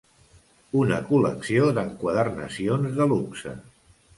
Una 0.83 0.95
col·lecció 1.09 1.67
d'enquadernacions 1.77 2.99
de 2.99 3.11
luxe. 3.13 3.55